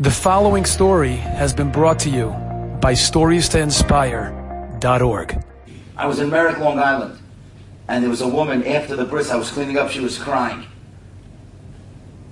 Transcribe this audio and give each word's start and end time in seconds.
The 0.00 0.12
following 0.12 0.64
story 0.64 1.16
has 1.16 1.52
been 1.52 1.72
brought 1.72 1.98
to 2.00 2.08
you 2.08 2.28
by 2.80 2.92
StoriesToInspire.org. 2.92 5.44
I 5.96 6.06
was 6.06 6.20
in 6.20 6.30
Merrick, 6.30 6.58
Long 6.58 6.78
Island, 6.78 7.18
and 7.88 8.04
there 8.04 8.08
was 8.08 8.20
a 8.20 8.28
woman 8.28 8.64
after 8.64 8.94
the 8.94 9.04
bris 9.04 9.32
I 9.32 9.34
was 9.34 9.50
cleaning 9.50 9.76
up, 9.76 9.90
she 9.90 9.98
was 9.98 10.16
crying. 10.16 10.64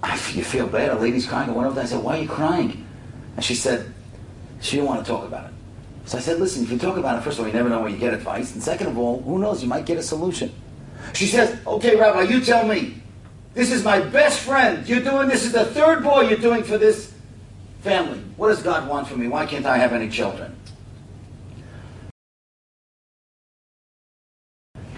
I, 0.01 0.13
you 0.13 0.45
feel 0.45 0.69
bad, 0.69 0.91
a 0.91 0.95
lady's 0.95 1.27
crying. 1.27 1.51
I 1.51 1.55
went 1.55 1.67
over 1.67 1.75
there, 1.75 1.83
I 1.83 1.89
said, 1.89 2.05
why 2.05 2.19
are 2.19 2.23
you 2.23 2.29
crying? 2.29 2.87
And 3.35 3.45
she 3.45 3.57
said, 3.57 3.93
she 4.61 4.77
didn't 4.77 4.87
want 4.87 5.05
to 5.05 5.11
talk 5.11 5.25
about 5.25 5.47
it. 5.47 5.53
So 6.05 6.19
I 6.19 6.21
said, 6.21 6.39
listen, 6.39 6.63
if 6.63 6.71
you 6.71 6.79
talk 6.79 6.97
about 6.97 7.19
it, 7.19 7.23
first 7.23 7.41
of 7.41 7.45
all, 7.45 7.49
you 7.49 7.53
never 7.53 7.69
know 7.69 7.81
where 7.81 7.91
you 7.91 7.97
get 7.97 8.15
advice, 8.15 8.55
and 8.55 8.63
second 8.63 8.87
of 8.87 8.97
all, 8.97 9.21
who 9.23 9.41
knows, 9.41 9.61
you 9.61 9.69
might 9.69 9.87
get 9.87 9.99
a 9.99 10.05
solution. 10.05 10.53
She 11.15 11.27
says, 11.27 11.59
okay, 11.67 11.97
Rabbi, 11.97 12.33
you 12.33 12.41
tell 12.43 12.65
me. 12.65 13.03
This 13.55 13.73
is 13.73 13.83
my 13.83 13.99
best 13.99 14.39
friend. 14.39 14.89
You're 14.89 15.01
doing, 15.01 15.27
this 15.27 15.45
is 15.45 15.51
the 15.51 15.65
third 15.65 16.05
boy 16.05 16.29
you're 16.29 16.39
doing 16.39 16.63
for 16.63 16.79
this 16.79 17.16
family. 17.81 18.19
What 18.37 18.49
does 18.49 18.63
God 18.63 18.89
want 18.89 19.09
from 19.09 19.21
me? 19.21 19.29
Why 19.29 19.47
can't 19.47 19.67
I 19.67 19.79
have 19.79 19.93
any 19.93 20.09
children? 20.09 20.57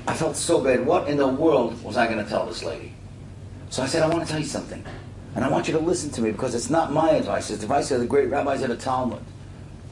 I 0.06 0.14
felt 0.14 0.36
so 0.36 0.60
bad. 0.60 0.86
What 0.86 1.08
in 1.08 1.18
the 1.18 1.28
world 1.28 1.82
was 1.84 1.96
I 1.96 2.06
going 2.06 2.22
to 2.22 2.28
tell 2.28 2.46
this 2.46 2.62
lady? 2.62 2.94
So 3.70 3.82
I 3.82 3.86
said, 3.86 4.02
I 4.02 4.08
want 4.08 4.24
to 4.24 4.30
tell 4.30 4.40
you 4.40 4.46
something. 4.46 4.82
And 5.34 5.44
I 5.44 5.50
want 5.50 5.68
you 5.68 5.74
to 5.74 5.80
listen 5.80 6.10
to 6.12 6.22
me 6.22 6.32
because 6.32 6.54
it's 6.54 6.70
not 6.70 6.92
my 6.92 7.10
advice. 7.10 7.50
It's 7.50 7.58
the 7.58 7.66
advice 7.66 7.90
of 7.90 8.00
the 8.00 8.06
great 8.06 8.30
rabbis 8.30 8.62
of 8.62 8.70
the 8.70 8.76
Talmud. 8.76 9.20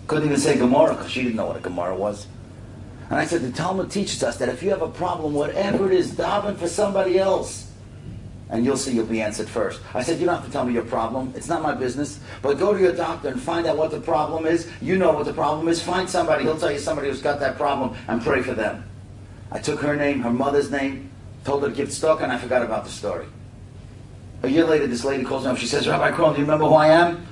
Couldn't 0.07 0.25
even 0.25 0.39
say 0.39 0.57
Gemara 0.57 0.95
because 0.95 1.11
she 1.11 1.23
didn't 1.23 1.37
know 1.37 1.47
what 1.47 1.57
a 1.57 1.61
Gemara 1.61 1.95
was. 1.95 2.27
And 3.11 3.19
I 3.19 3.27
said, 3.27 3.43
the 3.43 3.53
Talmud 3.53 3.91
teaches 3.91 4.23
us 4.23 4.39
that 4.39 4.49
if 4.49 4.63
you 4.63 4.71
have 4.71 4.83
a 4.83 4.89
problem, 4.89 5.35
whatever 5.35 5.87
it 5.87 5.93
is, 5.93 6.13
daven 6.13 6.57
for 6.57 6.67
somebody 6.67 7.19
else 7.19 7.71
and 8.49 8.65
you'll 8.65 8.77
see 8.77 8.93
you'll 8.93 9.07
be 9.07 9.21
answered 9.21 9.49
first. 9.49 9.81
I 9.93 10.03
said, 10.03 10.21
you 10.21 10.27
don't 10.27 10.37
have 10.37 10.47
to 10.47 10.53
tell 10.53 10.65
me 10.65 10.73
your 10.73 10.85
problem. 10.85 11.33
It's 11.35 11.49
not 11.49 11.63
my 11.63 11.75
business. 11.75 12.21
But 12.43 12.59
go 12.59 12.73
to 12.73 12.81
your 12.81 12.93
doctor 12.93 13.29
and 13.29 13.41
find 13.41 13.67
out 13.67 13.77
what 13.77 13.91
the 13.91 14.01
problem 14.01 14.47
is. 14.47 14.71
You 14.81 14.97
know 14.99 15.13
what 15.13 15.25
the 15.25 15.33
problem 15.33 15.67
is. 15.69 15.83
Find 15.83 16.09
somebody. 16.09 16.45
He'll 16.45 16.59
tell 16.59 16.71
you 16.71 16.79
somebody 16.79 17.09
who's 17.09 17.23
got 17.23 17.41
that 17.41 17.57
problem 17.57 17.97
and 18.07 18.23
pray 18.23 18.43
for 18.43 18.55
them. 18.55 18.85
I 19.51 19.59
took 19.59 19.81
her 19.81 19.97
name, 19.97 20.21
her 20.21 20.33
mother's 20.33 20.71
name, 20.71 21.11
told 21.45 21.63
her 21.63 21.71
to 21.71 21.75
give 21.75 21.93
stock, 21.93 22.21
and 22.21 22.31
I 22.31 22.39
forgot 22.39 22.63
about 22.63 22.85
the 22.85 22.91
story. 22.91 23.27
A 24.43 24.49
year 24.49 24.65
later, 24.65 24.87
this 24.87 25.05
lady 25.05 25.25
calls 25.25 25.45
me 25.45 25.51
up. 25.51 25.57
She 25.57 25.67
says, 25.67 25.89
Rabbi 25.89 26.13
Krohn, 26.13 26.33
do 26.35 26.41
you 26.41 26.45
remember 26.45 26.67
who 26.67 26.75
I 26.75 26.89
am? 26.89 27.27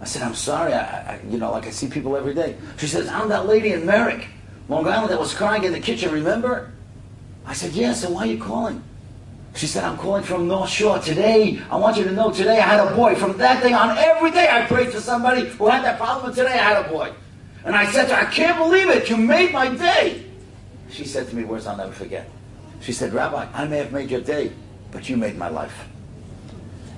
I 0.00 0.04
said, 0.04 0.22
I'm 0.22 0.34
sorry. 0.34 0.74
I, 0.74 1.14
I, 1.14 1.20
you 1.28 1.38
know, 1.38 1.50
like 1.50 1.66
I 1.66 1.70
see 1.70 1.88
people 1.88 2.16
every 2.16 2.34
day. 2.34 2.56
She 2.76 2.86
says, 2.86 3.08
I'm 3.08 3.28
that 3.30 3.46
lady 3.46 3.72
in 3.72 3.86
Merrick, 3.86 4.28
Long 4.68 4.86
Island, 4.86 5.10
that 5.10 5.18
was 5.18 5.34
crying 5.34 5.64
in 5.64 5.72
the 5.72 5.80
kitchen, 5.80 6.12
remember? 6.12 6.72
I 7.46 7.54
said, 7.54 7.72
yes, 7.72 8.04
and 8.04 8.14
why 8.14 8.22
are 8.22 8.26
you 8.26 8.42
calling? 8.42 8.82
She 9.54 9.66
said, 9.66 9.84
I'm 9.84 9.96
calling 9.96 10.22
from 10.22 10.46
North 10.46 10.70
Shore 10.70 10.98
today. 10.98 11.60
I 11.70 11.76
want 11.76 11.96
you 11.96 12.04
to 12.04 12.12
know 12.12 12.30
today 12.30 12.58
I 12.58 12.66
had 12.66 12.86
a 12.86 12.94
boy. 12.94 13.14
From 13.16 13.36
that 13.38 13.62
day 13.62 13.72
on, 13.72 13.96
every 13.98 14.30
day 14.30 14.48
I 14.48 14.66
prayed 14.66 14.92
for 14.92 15.00
somebody 15.00 15.46
who 15.46 15.66
had 15.66 15.82
that 15.84 15.98
problem, 15.98 16.34
today 16.34 16.52
I 16.52 16.56
had 16.56 16.86
a 16.86 16.88
boy. 16.88 17.12
And 17.64 17.74
I 17.74 17.90
said 17.90 18.06
to 18.08 18.14
her, 18.14 18.26
I 18.26 18.30
can't 18.30 18.56
believe 18.56 18.88
it. 18.88 19.10
You 19.10 19.16
made 19.16 19.52
my 19.52 19.74
day. 19.74 20.24
She 20.90 21.04
said 21.04 21.28
to 21.28 21.36
me, 21.36 21.44
words 21.44 21.66
I'll 21.66 21.76
never 21.76 21.92
forget. 21.92 22.30
She 22.80 22.92
said, 22.92 23.12
Rabbi, 23.12 23.48
I 23.52 23.64
may 23.66 23.78
have 23.78 23.92
made 23.92 24.10
your 24.10 24.20
day, 24.20 24.52
but 24.92 25.08
you 25.08 25.16
made 25.16 25.36
my 25.36 25.48
life. 25.48 25.88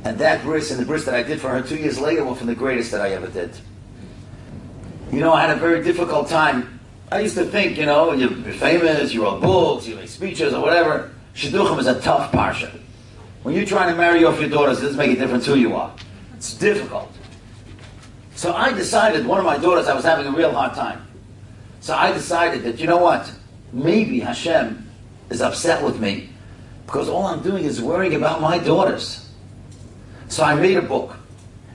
And 0.04 0.18
that 0.18 0.42
bris 0.42 0.70
and 0.70 0.80
the 0.80 0.86
bris 0.86 1.04
that 1.04 1.14
I 1.14 1.22
did 1.22 1.40
for 1.40 1.48
her 1.48 1.62
two 1.62 1.76
years 1.76 1.98
later 1.98 2.24
were 2.24 2.34
from 2.34 2.46
the 2.46 2.54
greatest 2.54 2.90
that 2.92 3.00
I 3.00 3.10
ever 3.10 3.26
did. 3.26 3.52
You 5.10 5.20
know, 5.20 5.32
I 5.32 5.42
had 5.42 5.56
a 5.56 5.60
very 5.60 5.82
difficult 5.82 6.28
time. 6.28 6.80
I 7.10 7.20
used 7.20 7.34
to 7.36 7.44
think, 7.44 7.76
you 7.76 7.86
know, 7.86 8.12
you're 8.12 8.30
famous, 8.30 9.12
you 9.12 9.24
wrote 9.24 9.40
books, 9.40 9.86
you 9.86 9.96
make 9.96 10.08
speeches 10.08 10.54
or 10.54 10.62
whatever. 10.62 11.10
Shidduchim 11.34 11.78
is 11.78 11.86
a 11.86 12.00
tough 12.00 12.32
parsha. 12.32 12.70
When 13.42 13.54
you're 13.54 13.66
trying 13.66 13.90
to 13.90 13.96
marry 13.96 14.24
off 14.24 14.40
your 14.40 14.50
daughters, 14.50 14.78
it 14.78 14.82
doesn't 14.82 14.98
make 14.98 15.16
a 15.16 15.20
difference 15.20 15.46
who 15.46 15.54
you 15.54 15.74
are. 15.74 15.94
It's 16.34 16.54
difficult. 16.54 17.10
So 18.34 18.52
I 18.52 18.72
decided, 18.72 19.26
one 19.26 19.38
of 19.38 19.44
my 19.44 19.58
daughters, 19.58 19.86
I 19.86 19.94
was 19.94 20.04
having 20.04 20.26
a 20.26 20.32
real 20.32 20.52
hard 20.52 20.74
time. 20.74 21.06
So 21.80 21.94
I 21.94 22.12
decided 22.12 22.62
that, 22.64 22.78
you 22.78 22.86
know 22.86 22.98
what? 22.98 23.30
Maybe 23.72 24.20
Hashem 24.20 24.90
is 25.30 25.40
upset 25.40 25.82
with 25.82 26.00
me 26.00 26.30
because 26.86 27.08
all 27.08 27.26
I'm 27.26 27.42
doing 27.42 27.64
is 27.64 27.80
worrying 27.80 28.14
about 28.14 28.40
my 28.40 28.58
daughters. 28.58 29.30
So 30.28 30.44
I 30.44 30.54
made 30.54 30.76
a 30.76 30.82
book. 30.82 31.16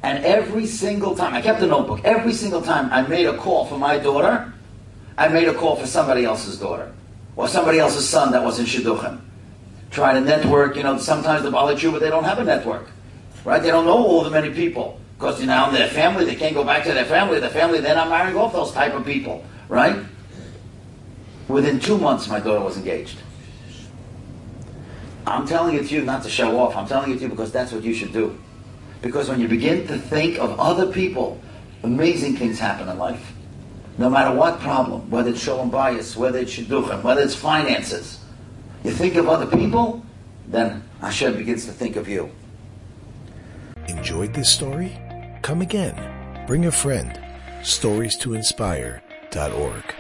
And 0.03 0.23
every 0.23 0.67
single 0.67 1.15
time, 1.15 1.33
I 1.33 1.41
kept 1.41 1.61
a 1.63 1.67
notebook, 1.67 2.01
every 2.03 2.33
single 2.33 2.61
time 2.61 2.91
I 2.91 3.01
made 3.01 3.25
a 3.25 3.35
call 3.37 3.65
for 3.65 3.79
my 3.79 3.97
daughter, 3.97 4.53
I 5.17 5.29
made 5.29 5.47
a 5.47 5.53
call 5.53 5.75
for 5.75 5.87
somebody 5.87 6.25
else's 6.25 6.59
daughter 6.59 6.93
or 7.35 7.47
somebody 7.47 7.79
else's 7.79 8.07
son 8.07 8.31
that 8.33 8.43
was 8.43 8.59
in 8.59 8.65
Shidduchim 8.65 9.19
try 9.95 10.13
to 10.13 10.21
network. 10.21 10.75
You 10.75 10.83
know, 10.83 10.97
sometimes 10.97 11.43
the 11.43 11.49
Bali 11.49 11.75
but 11.89 11.99
they 11.99 12.09
don't 12.09 12.25
have 12.25 12.37
a 12.37 12.43
network, 12.43 12.87
right? 13.45 13.61
They 13.61 13.69
don't 13.69 13.85
know 13.85 13.97
all 13.97 14.23
the 14.23 14.29
many 14.29 14.53
people 14.53 14.99
because 15.17 15.39
you 15.39 15.47
know 15.47 15.71
their 15.71 15.87
family. 15.87 16.25
They 16.25 16.35
can't 16.35 16.53
go 16.53 16.63
back 16.63 16.83
to 16.83 16.93
their 16.93 17.05
family. 17.05 17.39
The 17.39 17.49
family 17.49 17.79
they're 17.79 17.95
not 17.95 18.09
marrying 18.09 18.37
off 18.37 18.53
those 18.53 18.71
type 18.71 18.93
of 18.93 19.05
people, 19.05 19.43
right? 19.69 20.03
Within 21.47 21.79
two 21.79 21.97
months, 21.97 22.27
my 22.27 22.39
daughter 22.39 22.63
was 22.63 22.77
engaged. 22.77 23.17
I'm 25.27 25.47
telling 25.47 25.75
it 25.75 25.87
to 25.87 25.95
you 25.95 26.01
not 26.03 26.21
to 26.23 26.29
show 26.29 26.59
off. 26.59 26.75
I'm 26.75 26.87
telling 26.87 27.11
it 27.11 27.15
to 27.15 27.21
you 27.21 27.29
because 27.29 27.51
that's 27.51 27.71
what 27.71 27.83
you 27.83 27.93
should 27.93 28.13
do. 28.13 28.37
Because 29.01 29.29
when 29.29 29.39
you 29.39 29.47
begin 29.47 29.87
to 29.87 29.97
think 29.97 30.37
of 30.39 30.59
other 30.59 30.91
people, 30.91 31.39
amazing 31.83 32.35
things 32.35 32.59
happen 32.59 32.89
in 32.89 32.97
life. 32.97 33.33
No 33.97 34.09
matter 34.09 34.35
what 34.35 34.59
problem, 34.59 35.09
whether 35.09 35.29
it's 35.29 35.41
shalom 35.41 35.71
bayis, 35.71 36.15
whether 36.15 36.39
it's 36.39 36.55
shidduchim, 36.55 37.01
whether 37.01 37.21
it's 37.21 37.35
finances, 37.35 38.19
you 38.85 38.91
think 38.91 39.15
of 39.15 39.27
other 39.27 39.47
people, 39.47 40.05
then 40.47 40.83
Hashem 41.01 41.37
begins 41.37 41.65
to 41.65 41.71
think 41.71 41.95
of 41.95 42.07
you. 42.07 42.29
Enjoyed 43.87 44.33
this 44.33 44.51
story? 44.51 44.97
Come 45.41 45.61
again. 45.61 46.45
Bring 46.45 46.65
a 46.65 46.71
friend. 46.71 47.19
Stories 47.63 48.15
to 48.17 48.35
inspire.org. 48.35 49.95